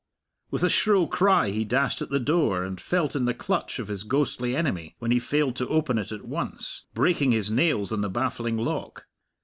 With 0.49 0.63
a 0.63 0.69
shrill 0.71 1.05
cry 1.05 1.49
he 1.51 1.63
dashed 1.63 2.01
at 2.01 2.09
the 2.09 2.19
door, 2.19 2.63
and 2.63 2.81
felt 2.81 3.15
in 3.15 3.25
the 3.25 3.35
clutch 3.35 3.77
of 3.77 3.87
his 3.87 4.03
ghostly 4.03 4.55
enemy 4.55 4.95
when 4.97 5.11
he 5.11 5.19
failed 5.19 5.55
to 5.57 5.67
open 5.67 5.99
it 5.99 6.11
at 6.11 6.25
once, 6.25 6.87
breaking 6.95 7.33
his 7.33 7.51
nails 7.51 7.93
on 7.93 8.01
the 8.01 8.09
baffling 8.09 8.57
lock. 8.57 9.05